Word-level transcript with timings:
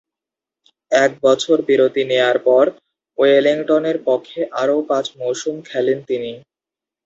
এক 0.91 1.11
বছর 1.23 1.57
বিরতি 1.67 2.03
নেয়ার 2.05 2.37
পর 2.47 2.65
ওয়েলিংটনের 3.17 3.97
পক্ষে 4.07 4.41
আরও 4.61 4.77
পাঁচ 4.89 5.05
মৌসুম 5.19 5.55
খেলেন 5.69 5.97
তিনি। 6.09 6.31